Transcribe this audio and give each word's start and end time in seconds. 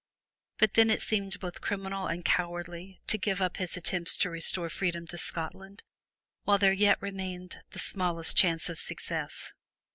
But 0.57 0.73
then 0.73 0.89
it 0.89 1.03
seemed 1.03 1.39
both 1.39 1.61
criminal 1.61 2.07
and 2.07 2.25
cowardly 2.25 2.97
to 3.05 3.19
give 3.19 3.39
up 3.39 3.57
his 3.57 3.77
attempts 3.77 4.17
to 4.17 4.31
restore 4.31 4.67
freedom 4.67 5.05
to 5.05 5.17
Scotland 5.19 5.83
while 6.43 6.57
there 6.57 6.73
yet 6.73 6.99
remained 7.03 7.59
the 7.69 7.77
smallest 7.77 8.35
chance 8.35 8.67
of 8.67 8.79
success. 8.79 9.53